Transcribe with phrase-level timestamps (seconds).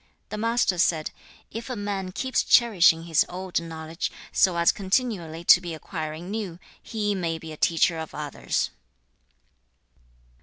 [0.29, 1.11] The Master said,
[1.51, 6.57] 'If a man keeps cherishing his old knowledge, so as continually to be acquiring new,
[6.81, 8.71] he may be a teacher of others.'